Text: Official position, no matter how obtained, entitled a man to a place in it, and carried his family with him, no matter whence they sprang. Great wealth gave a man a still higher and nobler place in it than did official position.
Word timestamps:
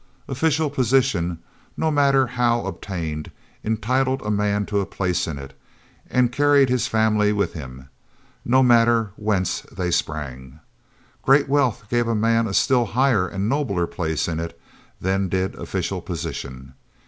Official 0.27 0.71
position, 0.71 1.37
no 1.77 1.91
matter 1.91 2.25
how 2.25 2.65
obtained, 2.65 3.29
entitled 3.63 4.23
a 4.23 4.31
man 4.31 4.65
to 4.65 4.79
a 4.79 4.85
place 4.87 5.27
in 5.27 5.37
it, 5.37 5.55
and 6.09 6.31
carried 6.31 6.69
his 6.69 6.87
family 6.87 7.31
with 7.31 7.53
him, 7.53 7.87
no 8.43 8.63
matter 8.63 9.11
whence 9.15 9.61
they 9.71 9.91
sprang. 9.91 10.59
Great 11.21 11.47
wealth 11.47 11.83
gave 11.87 12.07
a 12.07 12.15
man 12.15 12.47
a 12.47 12.55
still 12.55 12.87
higher 12.97 13.27
and 13.27 13.47
nobler 13.47 13.85
place 13.85 14.27
in 14.27 14.39
it 14.39 14.59
than 14.99 15.29
did 15.29 15.53
official 15.53 16.01
position. 16.01 16.73